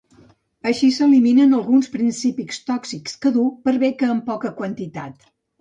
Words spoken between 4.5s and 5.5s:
quantitat.